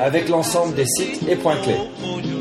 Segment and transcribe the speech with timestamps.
[0.00, 1.76] avec l'ensemble des sites et points clés.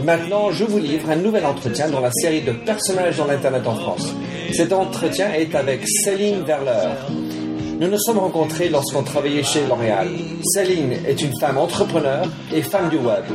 [0.06, 3.76] Maintenant, je vous livre un nouvel entretien dans la série de personnages dans l'Internet en
[3.76, 4.16] France.
[4.54, 6.96] Cet entretien est avec Céline Verleur.
[7.78, 10.08] Nous nous sommes rencontrés lorsqu'on travaillait chez L'Oréal.
[10.54, 13.26] Céline est une femme entrepreneur et femme du web.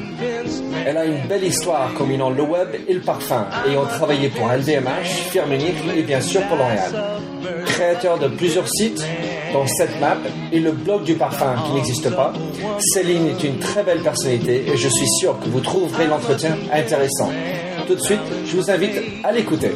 [0.87, 5.29] Elle a une belle histoire combinant le web et le parfum, ayant travaillé pour LVMH,
[5.31, 6.91] Firmenich et bien sûr pour L'Oréal.
[7.67, 9.05] Créateur de plusieurs sites,
[9.53, 10.19] dont Setmap
[10.53, 12.33] et le blog du parfum qui n'existe pas,
[12.79, 17.31] Céline est une très belle personnalité et je suis sûr que vous trouverez l'entretien intéressant.
[17.87, 19.73] Tout de suite, je vous invite à l'écouter.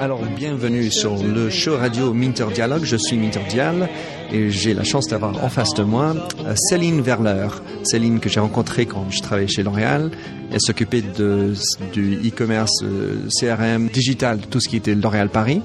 [0.00, 2.84] Alors, bienvenue sur le show radio Minter Dialogue.
[2.84, 3.88] Je suis Minter Dial
[4.32, 7.62] et j'ai la chance d'avoir en face de moi euh, Céline Verleur.
[7.82, 10.10] Céline que j'ai rencontrée quand je travaillais chez L'Oréal.
[10.52, 15.62] Elle s'occupait du e-commerce, euh, CRM, digital, tout ce qui était L'Oréal Paris.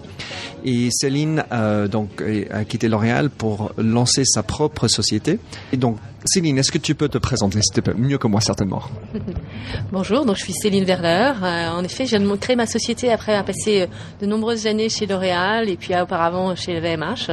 [0.66, 5.40] Et Céline euh, donc a quitté L'Oréal pour lancer sa propre société.
[5.72, 8.82] Et donc Céline, est-ce que tu peux te présenter, plaît, mieux que moi certainement
[9.92, 11.44] Bonjour, donc je suis Céline Verleur.
[11.44, 13.88] Euh, en effet, je viens de créer ma société après avoir passé
[14.22, 17.30] de nombreuses années chez L'Oréal et puis auparavant chez VMH.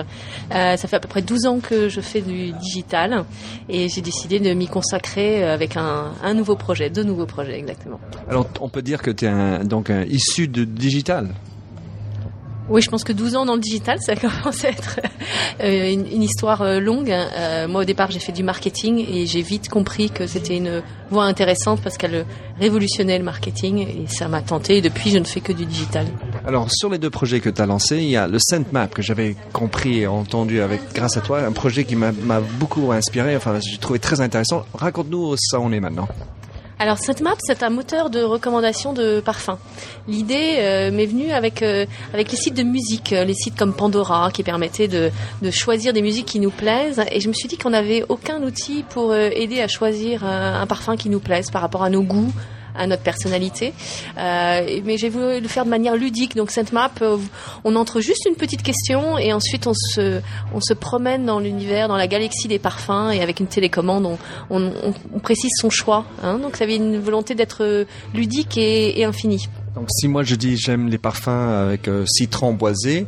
[0.53, 3.25] Euh, ça fait à peu près 12 ans que je fais du digital
[3.69, 8.01] et j'ai décidé de m'y consacrer avec un, un, nouveau projet, deux nouveaux projets exactement.
[8.29, 11.29] Alors, on peut dire que tu es un, donc un, issu de digital?
[12.71, 15.01] Oui, je pense que 12 ans dans le digital, ça commence à être
[15.61, 17.11] euh, une, une, histoire euh, longue.
[17.11, 20.81] Euh, moi, au départ, j'ai fait du marketing et j'ai vite compris que c'était une
[21.11, 22.25] voie intéressante parce qu'elle
[22.61, 24.77] révolutionnait le marketing et ça m'a tenté.
[24.77, 26.07] Et depuis, je ne fais que du digital.
[26.47, 29.03] Alors, sur les deux projets que tu as lancés, il y a le ScentMap que
[29.03, 32.13] j'avais compris et entendu avec grâce à toi, un projet qui m'a
[32.59, 33.37] beaucoup inspiré.
[33.37, 34.65] Enfin, j'ai trouvé très intéressant.
[34.75, 36.09] Raconte-nous où ça en est maintenant.
[36.81, 39.59] Alors ScentMap, c'est un moteur de recommandation de parfums.
[40.09, 41.85] L'idée euh, m'est venue avec euh,
[42.15, 45.11] avec les sites de musique, euh, les sites comme Pandora qui permettaient de,
[45.43, 47.03] de choisir des musiques qui nous plaisent.
[47.13, 50.97] Et je me suis dit qu'on n'avait aucun outil pour aider à choisir un parfum
[50.97, 52.33] qui nous plaise par rapport à nos goûts,
[52.75, 53.73] à notre personnalité.
[54.19, 56.37] Euh, mais j'ai voulu le faire de manière ludique.
[56.37, 57.17] Donc cette map, euh,
[57.65, 60.21] on entre juste une petite question et ensuite on se,
[60.55, 64.19] on se promène dans l'univers, dans la galaxie des parfums et avec une télécommande, on,
[64.51, 64.73] on,
[65.15, 66.05] on précise son choix.
[66.23, 66.39] Hein.
[66.39, 69.49] Donc ça avait une volonté d'être ludique et, et infini.
[69.75, 73.07] Donc si moi je dis j'aime les parfums avec euh, citron boisé,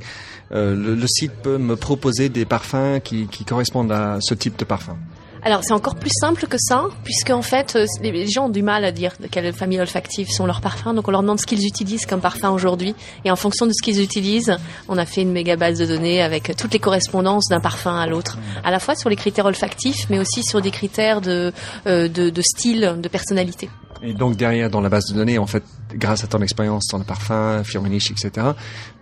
[0.52, 4.58] euh, le, le, site peut me proposer des parfums qui, qui correspondent à ce type
[4.58, 4.96] de parfum.
[5.44, 8.62] Alors c'est encore plus simple que ça, puisque en fait euh, les gens ont du
[8.62, 11.46] mal à dire de quelles familles olfactives sont leurs parfums, donc on leur demande ce
[11.46, 12.94] qu'ils utilisent comme parfum aujourd'hui,
[13.24, 14.56] et en fonction de ce qu'ils utilisent,
[14.88, 18.06] on a fait une méga base de données avec toutes les correspondances d'un parfum à
[18.06, 21.52] l'autre, à la fois sur les critères olfactifs, mais aussi sur des critères de,
[21.88, 23.68] euh, de, de style, de personnalité.
[24.02, 25.62] Et donc derrière, dans la base de données, en fait,
[25.94, 28.48] grâce à ton expérience dans le parfum, Firmenich, etc.,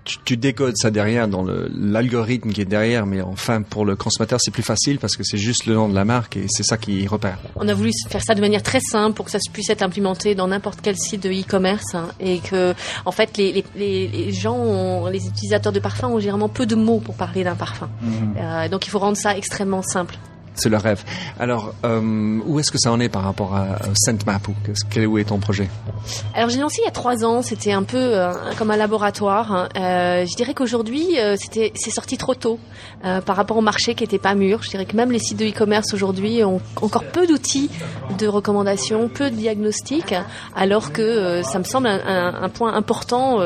[0.05, 4.41] tu, tu, décodes ça derrière dans l'algorithme qui est derrière, mais enfin pour le consommateur
[4.41, 6.78] c'est plus facile parce que c'est juste le nom de la marque et c'est ça
[6.78, 7.39] qui repère.
[7.56, 10.34] On a voulu faire ça de manière très simple pour que ça puisse être implémenté
[10.34, 12.75] dans n'importe quel site de e-commerce hein, et que
[13.05, 16.75] en fait les, les, les gens, ont, les utilisateurs de parfums ont généralement peu de
[16.75, 17.91] mots pour parler d'un parfum.
[18.00, 18.37] Mmh.
[18.39, 20.16] Euh, donc il faut rendre ça extrêmement simple
[20.60, 21.03] c'est le rêve.
[21.38, 24.54] Alors, euh, où est-ce que ça en est par rapport à ScentMap ou
[24.91, 25.69] quel où est ton projet?
[26.34, 27.43] Alors, j'ai lancé il y a trois ans.
[27.43, 29.53] C'était un peu euh, comme un laboratoire.
[29.53, 29.69] Hein.
[29.76, 32.59] Euh, je dirais qu'aujourd'hui, euh, c'était c'est sorti trop tôt
[33.04, 34.62] euh, par rapport au marché qui était pas mûr.
[34.62, 37.71] Je dirais que même les sites de e-commerce aujourd'hui ont encore peu d'outils
[38.19, 40.15] de recommandation, peu de diagnostics,
[40.54, 43.38] alors que euh, ça me semble un, point important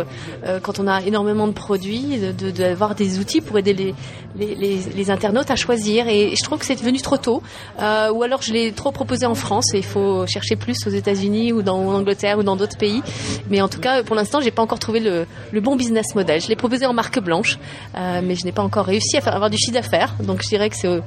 [0.62, 3.94] quand on a énormément de produits, d'avoir de, de, des outils pour aider les,
[4.36, 6.08] les, internautes à choisir.
[6.08, 7.42] Et je trouve que c'est venu trop tôt,
[7.80, 10.90] euh, ou alors je l'ai trop proposé en France et il faut chercher plus aux
[10.90, 13.02] États-Unis ou dans en Angleterre ou dans d'autres pays.
[13.48, 15.26] Mais en tout cas, pour l'instant, j'ai pas encore trouvé le,
[15.60, 16.40] bon business model.
[16.40, 17.58] Je l'ai proposé en marque blanche,
[17.96, 20.16] euh, mais je n'ai pas encore réussi à avoir du chiffre d'affaires.
[20.20, 21.00] Donc je dirais que c'est euh,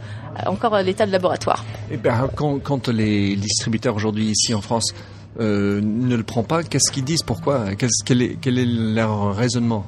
[0.45, 1.65] encore l'état de laboratoire.
[1.91, 4.93] Et ben, quand les distributeurs aujourd'hui ici en France
[5.39, 7.65] euh, ne le prend pas, qu'est-ce qu'ils disent Pourquoi
[8.05, 9.85] quel, est, leur raisonnement?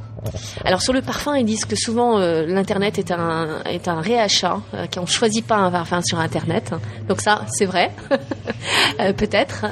[0.66, 4.60] Alors sur le parfum, ils disent que souvent euh, l'internet est un est un réachat,
[4.74, 6.74] euh, qu'on choisit pas un parfum sur internet.
[7.08, 7.92] Donc ça, c'est vrai,
[9.00, 9.66] euh, peut-être.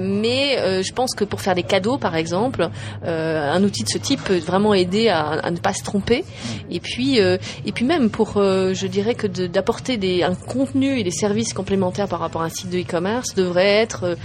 [0.00, 2.68] Mais je pense que pour faire des cadeaux, par exemple,
[3.04, 6.24] un outil de ce type peut vraiment aider à, à ne pas se tromper.
[6.70, 11.10] Et puis et puis même pour, je dirais que d'apporter des un contenu et des
[11.10, 14.16] services complémentaires par rapport à un site de e-commerce devrait être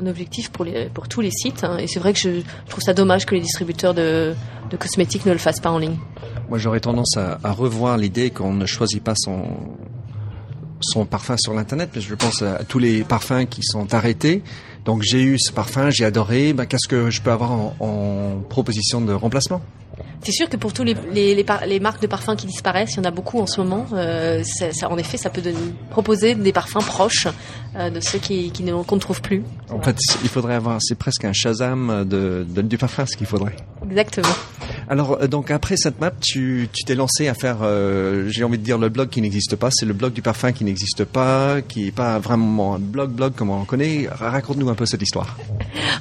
[0.00, 1.64] un objectif pour, les, pour tous les sites.
[1.64, 1.78] Hein.
[1.78, 4.34] Et c'est vrai que je, trouve ça dommage que les distributeurs de,
[4.78, 5.96] cosmétiques ne le fassent pas en ligne.
[6.48, 9.44] Moi, j'aurais tendance à, revoir l'idée qu'on ne choisit pas son,
[10.80, 14.42] son parfum sur l'internet, mais je pense à tous les parfums qui sont arrêtés.
[14.84, 16.52] Donc j'ai eu ce parfum, j'ai adoré.
[16.52, 19.60] Ben, Qu'est-ce que je peux avoir en proposition de remplacement?
[20.22, 23.00] C'est sûr que pour tous les, les, les, marques de parfums qui disparaissent, il y
[23.00, 23.86] en a beaucoup en ce moment.
[23.92, 25.56] Euh, ça, en effet, ça peut donner,
[25.90, 27.28] proposer des parfums proches
[27.76, 29.42] euh, de ceux qui, qui qu'on ne trouve plus.
[29.70, 33.26] En fait, il faudrait avoir, c'est presque un Shazam de, de, du parfum, ce qu'il
[33.26, 33.56] faudrait.
[33.84, 34.34] Exactement.
[34.90, 38.62] Alors, euh, donc après cette map, tu t'es lancé à faire, euh, j'ai envie de
[38.62, 39.68] dire le blog qui n'existe pas.
[39.70, 43.34] C'est le blog du parfum qui n'existe pas, qui n'est pas vraiment un blog blog
[43.34, 44.08] comme on connaît.
[44.10, 45.36] Raconte-nous un peu cette histoire.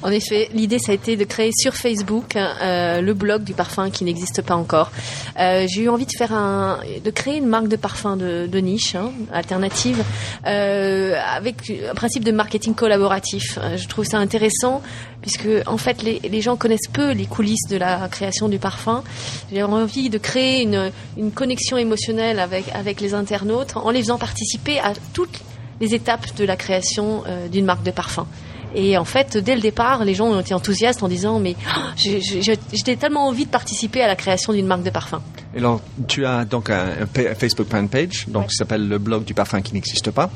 [0.03, 3.89] En effet, l'idée ça a été de créer sur Facebook euh, le blog du parfum
[3.89, 4.91] qui n'existe pas encore.
[5.39, 8.95] Euh, j'ai eu envie de faire un, de créer une marque de parfum de, niche,
[8.95, 10.03] hein, alternative,
[10.43, 13.57] avec un principe de marketing collaboratif.
[13.75, 14.81] Je trouve ça intéressant
[15.27, 19.03] puisque en fait les, gens connaissent peu les coulisses de la création du parfum.
[19.51, 24.79] J'ai envie de créer une, une connexion émotionnelle avec les internautes en les faisant participer
[24.79, 25.41] à toutes
[25.81, 28.25] les étapes de la création euh, d'une marque de parfum.
[28.73, 31.81] Et en fait, dès le départ, les gens ont été enthousiastes en disant mais oh,
[31.97, 35.21] j'étais tellement envie de participer à la création d'une marque de parfum.
[35.55, 36.89] Et alors, tu as donc un,
[37.37, 40.29] Facebook fan page, donc qui s'appelle le blog du parfum qui n'existe pas.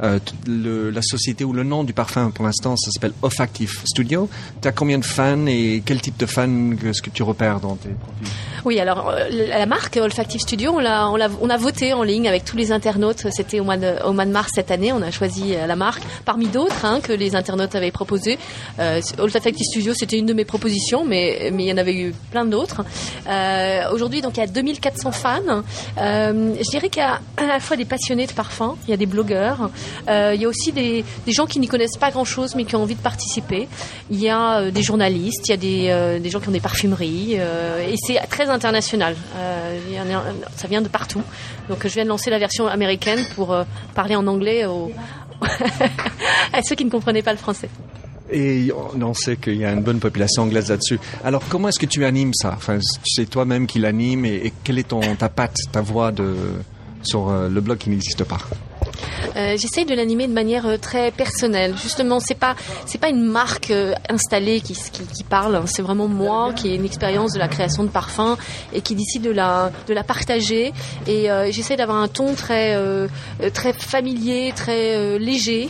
[0.00, 4.28] Euh, le, la société ou le nom du parfum pour l'instant, ça s'appelle Olfactive Studio.
[4.62, 7.74] Tu as combien de fans et quel type de fans est-ce que tu repères dans
[7.74, 8.28] tes profils?
[8.64, 12.02] Oui, alors euh, la marque Olfactive Studio, on a, on, a, on a voté en
[12.04, 13.26] ligne avec tous les internautes.
[13.30, 14.92] C'était au mois de, au mois de mars cette année.
[14.92, 18.38] On a choisi euh, la marque parmi d'autres hein, que les internautes avaient proposé.
[18.78, 22.14] Euh, Olfactive Studio, c'était une de mes propositions, mais mais il y en avait eu
[22.30, 22.84] plein d'autres.
[23.28, 25.40] Euh, Aujourd'hui, donc il y a 2400 fans.
[25.98, 28.92] Euh, je dirais qu'il y a à la fois des passionnés de parfums, il y
[28.92, 29.70] a des blogueurs.
[30.08, 32.82] Euh, il y a aussi des, gens qui n'y connaissent pas grand-chose mais qui ont
[32.82, 33.68] envie de participer.
[34.10, 36.60] Il y a euh, des journalistes, il y a des, des gens qui ont des
[36.60, 39.16] parfumeries et c'est très international.
[40.56, 41.22] ça vient de partout.
[41.68, 43.56] Donc je viens de lancer la version américaine pour
[43.94, 44.90] parler en anglais aux
[46.52, 47.68] à ceux qui ne comprenaient pas le français.
[48.30, 50.98] Et on sait qu'il y a une bonne population anglaise là-dessus.
[51.24, 52.52] Alors, comment est-ce que tu animes ça?
[52.56, 56.34] Enfin, c'est toi-même qui l'anime et, et quelle est ton, ta patte, ta voix de,
[57.02, 58.38] sur le blog qui n'existe pas?
[59.36, 61.74] Euh, j'essaye de l'animer de manière euh, très personnelle.
[61.80, 62.56] Justement, c'est pas
[62.86, 65.56] c'est pas une marque euh, installée qui, qui, qui parle.
[65.56, 65.64] Hein.
[65.66, 68.36] C'est vraiment moi qui ai une expérience de la création de parfums
[68.72, 70.72] et qui décide de la de la partager.
[71.06, 72.76] Et j'essaie d'avoir un ton très
[73.52, 75.68] très familier, très léger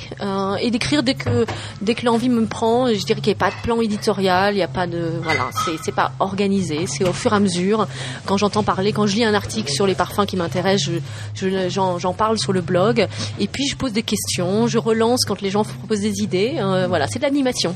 [0.60, 1.46] et d'écrire dès que
[1.80, 2.88] dès que l'envie me prend.
[2.88, 5.50] Je dirais qu'il n'y a pas de plan éditorial, il n'y a pas de voilà,
[5.64, 6.86] c'est c'est pas organisé.
[6.86, 7.86] C'est au fur et à mesure.
[8.26, 10.90] Quand j'entends parler, quand je lis un article sur les parfums qui m'intéressent,
[11.34, 13.06] je, j'en, j'en parle sur le blog.
[13.38, 16.56] Et puis je pose des questions, je relance quand les gens proposent des idées.
[16.58, 17.74] Euh, voilà, c'est de l'animation.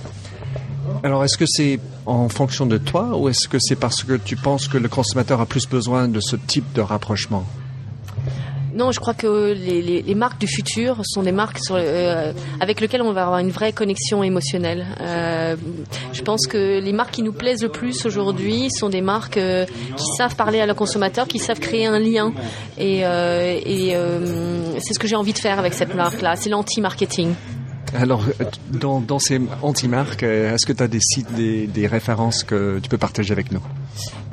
[1.04, 4.36] Alors, est-ce que c'est en fonction de toi ou est-ce que c'est parce que tu
[4.36, 7.44] penses que le consommateur a plus besoin de ce type de rapprochement?
[8.74, 13.02] Non, je crois que les, marques du futur sont des marques sur, euh, avec lesquelles
[13.02, 14.86] on va avoir une vraie connexion émotionnelle.
[15.00, 15.56] Euh,
[16.12, 19.66] je pense que les marques qui nous plaisent le plus aujourd'hui sont des marques euh,
[19.96, 22.32] qui savent parler à la consommateur, qui savent créer un lien.
[22.78, 23.02] Et,
[24.78, 26.36] c'est ce que j'ai envie de faire avec cette marque-là.
[26.36, 27.34] C'est l'anti-marketing.
[27.94, 28.24] Alors,
[28.70, 32.98] dans, dans ces anti-marques, est-ce que tu as des sites, des références que tu peux
[32.98, 33.60] partager avec nous?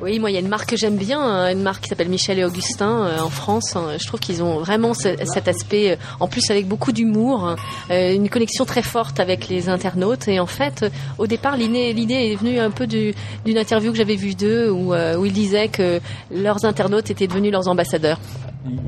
[0.01, 2.10] Oui, moi, il y a une marque que j'aime bien, hein, une marque qui s'appelle
[2.10, 3.75] Michel et Augustin euh, en France.
[3.75, 3.98] Hein.
[4.00, 7.56] Je trouve qu'ils ont vraiment cet aspect, euh, en plus avec beaucoup d'humour, hein,
[7.92, 10.28] euh, une connexion très forte avec les internautes.
[10.28, 10.86] Et en fait,
[11.18, 13.13] au départ, l'idée est venue un peu d'une
[13.58, 16.00] interview que j'avais vue d'eux où, ils disaient que
[16.34, 18.20] leurs internautes étaient devenus leurs ambassadeurs.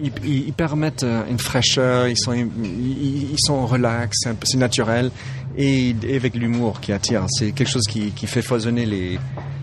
[0.02, 5.12] Ils, ils, permettent une fraîcheur, ils sont, ils, sont relax, c'est naturel,
[5.58, 7.26] et, et avec l'humour qui attire.
[7.30, 9.20] C'est quelque chose qui, qui fait foisonner les,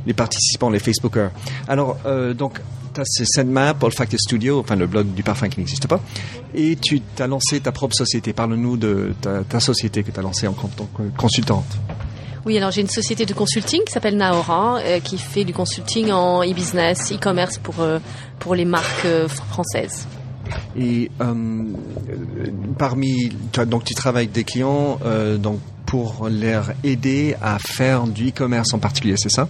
[0.07, 1.31] les participants, les Facebookers.
[1.67, 2.61] Alors, euh, donc,
[2.95, 6.01] tu as cette map, Olfactive Studio, enfin le blog du parfum qui n'existe pas,
[6.55, 8.33] et tu as lancé ta propre société.
[8.33, 11.79] Parle-nous de ta, ta, société que tu as lancée en tant que consultante.
[12.47, 16.11] Oui, alors j'ai une société de consulting qui s'appelle Naora, euh, qui fait du consulting
[16.11, 17.99] en e-business, e-commerce pour, euh,
[18.39, 20.07] pour les marques euh, françaises.
[20.77, 21.65] Et euh,
[22.79, 23.31] parmi,
[23.67, 28.75] donc tu travailles avec des clients, euh, donc pour les aider à faire du e-commerce
[28.75, 29.49] en particulier, c'est ça?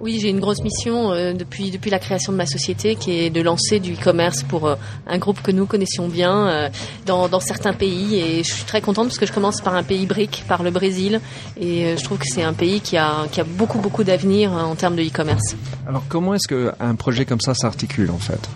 [0.00, 3.30] Oui, j'ai une grosse mission euh, depuis depuis la création de ma société qui est
[3.30, 4.76] de lancer du e-commerce pour euh,
[5.08, 6.68] un groupe que nous connaissions bien euh,
[7.06, 8.20] dans, dans certains pays.
[8.20, 10.70] Et je suis très contente parce que je commence par un pays brique, par le
[10.70, 11.20] Brésil.
[11.60, 14.76] Et je trouve que c'est un pays qui a qui a beaucoup beaucoup d'avenir en
[14.76, 15.56] termes de e-commerce.
[15.88, 18.48] Alors comment est-ce qu'un projet comme ça s'articule en fait?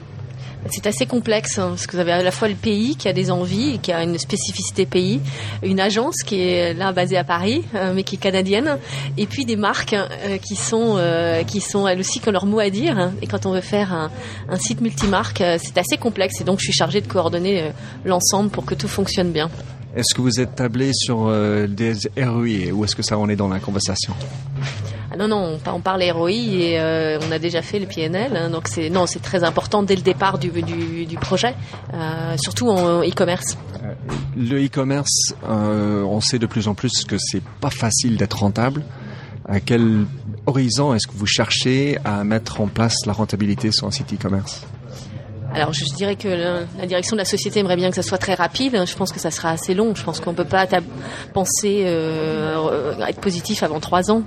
[0.70, 3.12] C'est assez complexe hein, parce que vous avez à la fois le pays qui a
[3.12, 5.20] des envies qui a une spécificité pays,
[5.62, 8.78] une agence qui est là basée à Paris euh, mais qui est canadienne,
[9.16, 12.46] et puis des marques euh, qui sont euh, qui sont elles aussi qui ont leur
[12.46, 12.98] mot à dire.
[12.98, 13.12] Hein.
[13.22, 14.10] Et quand on veut faire un,
[14.58, 17.72] site multimarque, c'est assez complexe et donc je suis chargée de coordonner
[18.04, 19.50] l'ensemble pour que tout fonctionne bien.
[19.96, 21.26] Est-ce que vous êtes tablé sur
[21.68, 24.14] des ROI ou est-ce que ça en est dans la conversation?
[25.22, 28.36] Non, non, on, parle ROI et euh, on a déjà fait le PNL.
[28.36, 31.54] Hein, donc c'est non, c'est très important dès le départ du, du, du projet,
[31.94, 33.56] euh, surtout en e-commerce.
[33.82, 33.94] Euh,
[34.36, 38.82] le e-commerce, on sait de plus en plus que c'est pas facile d'être rentable.
[39.48, 40.06] À quel
[40.46, 44.64] horizon est-ce que vous cherchez à mettre en place la rentabilité sur un site e-commerce?
[45.54, 48.34] Alors je dirais que la, direction de la société aimerait bien que ça soit très
[48.34, 48.84] rapide.
[48.86, 49.94] Je pense que ça sera assez long.
[49.94, 50.66] Je pense qu'on ne peut pas
[51.34, 54.22] penser euh, être positif avant trois ans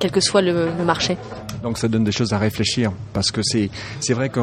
[0.00, 1.16] quel que soit le, marché.
[1.62, 4.40] Donc ça donne des choses à réfléchir parce que c'est c'est vrai que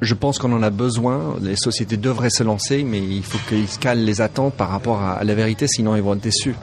[0.00, 1.36] je pense qu'on en a besoin.
[1.42, 5.22] Les sociétés devraient se lancer, mais il faut qu'ils calent les attentes par rapport à,
[5.24, 6.54] la vérité, sinon ils vont être déçus.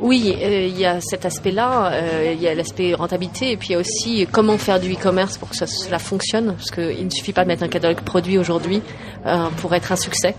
[0.00, 3.68] Oui, euh, il y a cet aspect-là, euh, il y a l'aspect rentabilité, et puis
[3.68, 7.04] il y a aussi comment faire du e-commerce pour que ça, cela fonctionne, parce qu'il
[7.04, 8.82] ne suffit pas de mettre un catalogue produit aujourd'hui
[9.26, 10.34] euh, pour être un succès.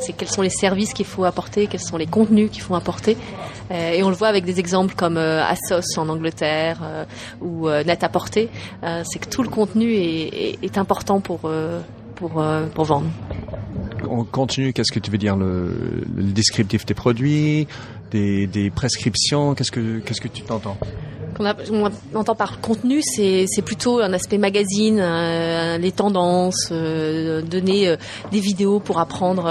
[0.00, 3.16] c'est quels sont les services qu'il faut apporter, quels sont les contenus qu'il faut apporter.
[3.70, 7.06] Et on le voit avec des exemples comme Asos en Angleterre
[7.40, 8.48] ou Net-à-Porter.
[9.04, 11.50] c'est que tout le contenu est, important pour,
[12.16, 13.06] pour, pour vendre.
[14.08, 17.66] On continue, qu'est-ce que tu veux dire le, le descriptif des produits,
[18.10, 20.76] des, des prescriptions Qu'est-ce que qu'est-ce que tu t'entends?
[21.70, 27.96] On, entend par contenu, c'est plutôt un aspect magazine, euh, les tendances, euh, donner euh,
[28.30, 29.50] des vidéos pour apprendre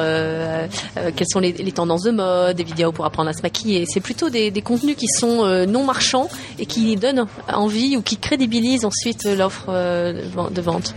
[1.16, 3.86] quelles sont les, tendances de mode, des vidéos pour apprendre à se maquiller.
[3.88, 6.30] C'est plutôt des, contenus qui sont non marchands
[6.60, 10.96] et qui donnent envie ou qui crédibilisent ensuite l'offre de vente.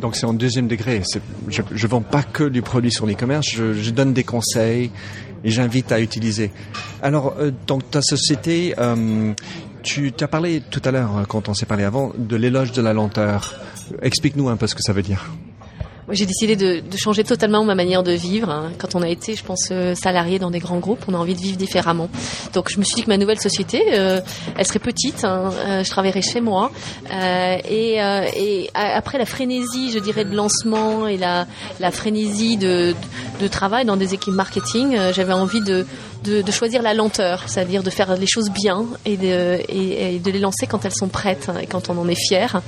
[0.00, 1.02] donc c'est en deuxième degré.
[1.48, 4.90] Je ne vends pas que du produit sur l'e-commerce, je, je donne des conseils
[5.44, 6.50] et j'invite à utiliser.
[7.02, 8.74] Alors, euh, donc ta société,
[9.82, 12.92] tu as parlé tout à l'heure, quand on s'est parlé avant, de l'éloge de la
[12.92, 13.54] lenteur.
[14.02, 15.26] Explique-nous un peu ce que ça veut dire
[16.12, 18.50] j'ai décidé de, de, changer totalement ma manière de vivre.
[18.50, 18.72] Hein.
[18.78, 21.34] Quand on a été, je pense, euh, salarié dans des grands groupes, on a envie
[21.34, 22.08] de vivre différemment.
[22.52, 24.20] Donc je me suis dit que ma nouvelle société, euh,
[24.56, 25.24] elle serait petite.
[25.24, 25.50] Hein.
[25.66, 26.70] Euh, je travaillerais chez moi.
[27.10, 28.00] Et,
[28.74, 31.46] après la frénésie, je dirais, de lancement et la,
[31.90, 32.94] frénésie de,
[33.50, 35.86] travail dans des équipes marketing, j'avais envie de,
[36.24, 40.38] de, choisir la lenteur, c'est-à-dire de faire les choses bien et de, et, de les
[40.38, 42.62] lancer quand elles sont prêtes et quand on en est fier,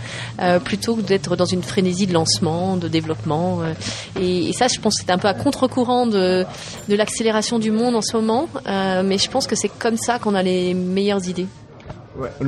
[0.65, 3.75] plutôt que d'être dans une frénésie de lancement, de développement euh,
[4.21, 6.45] et, ça, je pense, c'est un peu à contre-courant de,
[6.89, 8.49] de l'accélération du monde en ce moment.
[8.67, 11.47] Euh, mais je pense que c'est comme ça qu'on a les meilleures idées.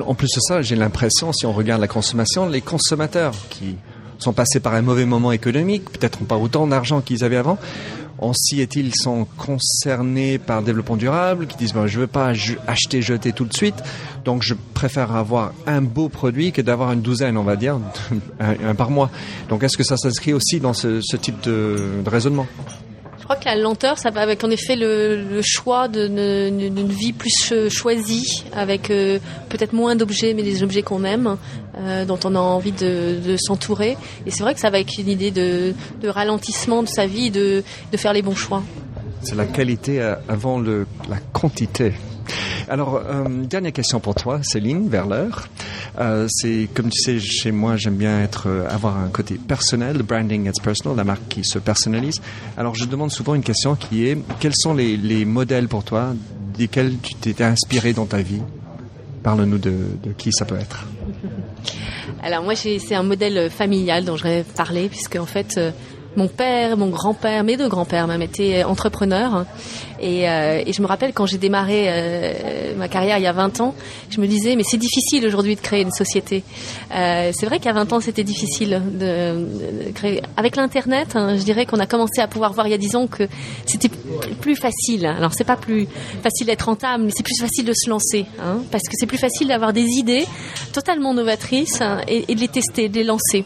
[0.07, 3.77] En plus de ça, j'ai l'impression, si on regarde la consommation, les consommateurs qui
[4.19, 7.59] sont passés par un mauvais moment économique, peut-être pas autant d'argent qu'ils avaient avant,
[8.33, 12.33] si est-ils sont concernés par développement durable, qui disent ben, je veux pas
[12.67, 13.77] acheter, jeter tout de suite,
[14.25, 17.79] donc je préfère avoir un beau produit que d'avoir une douzaine, on va dire,
[18.41, 19.11] un, par mois.
[19.49, 22.47] Donc est-ce que ça s'inscrit aussi dans ce, type de raisonnement?
[23.25, 27.55] Je crois que la lenteur, ça va avec en effet le, choix d'une vie plus
[27.71, 31.39] choisie, avec euh, peut-être moins d'objets, mais des objets qu'on aime,
[31.79, 33.97] euh, dont on a envie de, s'entourer.
[34.27, 35.73] Et c'est vrai que ça va avec une idée de,
[36.05, 38.63] ralentissement de sa vie, de, de faire les bons choix.
[39.23, 41.95] C'est la qualité euh, avant le, la quantité.
[42.69, 45.07] Alors, euh, dernière question pour toi, Céline, vers.
[46.01, 49.99] Euh, c'est comme tu sais, chez moi, j'aime bien être euh, avoir un côté personnel.
[49.99, 52.21] Le branding it's personal, la marque qui se personnalise.
[52.57, 56.15] Alors, je demande souvent une question qui est quels sont les, les modèles pour toi
[56.57, 58.41] desquels tu t'es inspiré dans ta vie?
[59.23, 60.87] Parle-nous de, de qui ça peut être.
[62.23, 65.59] Alors moi, c'est un modèle familial dont je vais parler, puisque en fait,
[66.17, 69.47] mon père, mon grand-père, mes deux grands-pères même étaient entrepreneurs.
[70.01, 73.33] Et, euh, et je me rappelle quand j'ai démarré euh, ma carrière il y a
[73.33, 73.75] 20 ans,
[74.11, 76.43] je me disais mais c'est difficile aujourd'hui de créer une société.
[76.95, 80.21] Euh, c'est vrai qu'à 20 ans c'était difficile de, créer.
[80.37, 82.97] Avec l'internet, hein, je dirais qu'on a commencé à pouvoir voir il y a 10
[82.97, 83.27] ans que
[83.67, 83.91] c'était
[84.41, 85.07] plus facile.
[85.07, 85.87] Alors c'est pas plus
[86.23, 89.19] facile d'être rentable, mais c'est plus facile de se lancer, hein, parce que c'est plus
[89.19, 90.27] facile d'avoir des idées
[90.73, 93.45] totalement novatrices hein, et, de les tester, de les lancer.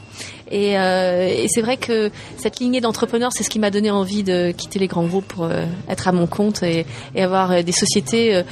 [0.50, 4.52] Et, et c'est vrai que cette lignée d'entrepreneurs, c'est ce qui m'a donné envie de
[4.52, 5.49] quitter les grands groupes pour
[5.88, 8.43] être à mon compte et, et avoir des sociétés,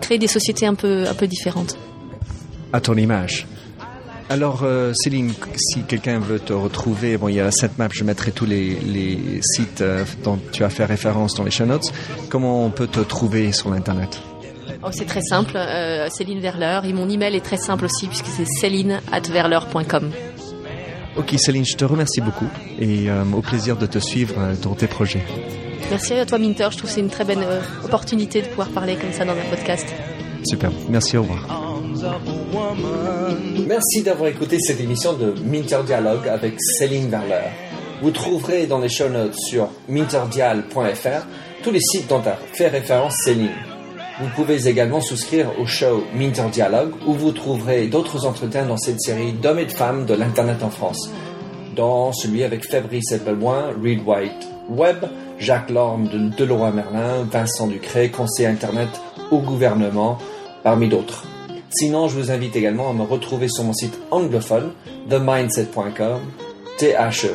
[0.00, 1.76] créer des sociétés un peu, un peu différentes.
[2.72, 3.46] À ton image.
[4.30, 8.04] Alors, euh, Céline, si quelqu'un veut te retrouver, bon, il y a cette map, je
[8.04, 11.90] mettrai tous les, les sites euh, dont tu as fait référence dans les show notes.
[12.28, 14.20] Comment on peut te trouver sur l'Internet?
[14.82, 16.84] Oh, C'est très simple, euh, Céline Verleur.
[16.84, 20.10] Et mon email est très simple aussi, puisque c'est céline.verleur.com.
[21.18, 22.48] Ok, Céline, je te remercie beaucoup
[22.80, 25.24] et au plaisir de te suivre dans tes projets.
[25.90, 26.68] Merci à toi, Minter.
[26.70, 27.44] Je trouve que c'est une très belle
[27.84, 29.86] opportunité de pouvoir parler comme ça dans un podcast.
[30.44, 30.70] Super.
[30.88, 31.68] Merci, au revoir.
[33.66, 37.48] Merci d'avoir écouté cette émission de Minter Dialogue avec Céline Verler.
[38.00, 41.26] Vous trouverez dans les show notes sur minterdial.fr
[41.62, 43.50] tous les sites dont a fait référence Céline.
[44.20, 49.00] Vous pouvez également souscrire au show Minter Dialogue où vous trouverez d'autres entretiens dans cette
[49.00, 51.08] série d'hommes et de femmes de l'Internet en France.
[51.76, 55.04] Dans celui avec Fabrice Eppelmoin, Reed White Web,
[55.38, 58.88] Jacques Lorme de Deloitte Merlin, Vincent Ducré, conseiller Internet
[59.30, 60.18] au gouvernement,
[60.64, 61.22] parmi d'autres.
[61.70, 64.72] Sinon, je vous invite également à me retrouver sur mon site anglophone,
[65.08, 66.22] themindset.com,
[66.78, 67.28] T-H-E-M-Y-N-D-S-E-T.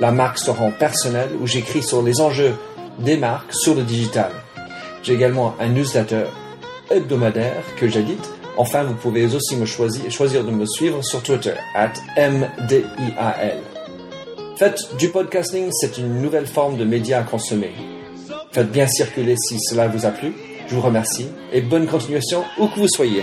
[0.00, 2.56] La marque se rend personnelle où j'écris sur les enjeux
[2.98, 4.32] des marques sur le digital.
[5.02, 6.24] J'ai également un newsletter
[6.90, 8.28] hebdomadaire que j'édite.
[8.56, 13.58] Enfin, vous pouvez aussi me choisir, choisir de me suivre sur Twitter, at MDIAL.
[14.56, 17.72] Faites du podcasting, c'est une nouvelle forme de média à consommer.
[18.50, 20.34] Faites bien circuler si cela vous a plu.
[20.66, 23.22] Je vous remercie et bonne continuation où que vous soyez.